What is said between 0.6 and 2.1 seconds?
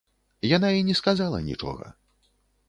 і не сказала нічога.